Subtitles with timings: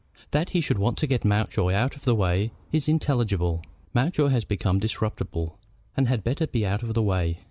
[0.31, 3.61] That he should want to get Mountjoy out of the way is intelligible.
[3.93, 5.59] Mountjoy has become disreputable,
[5.95, 7.39] and had better be out of the way.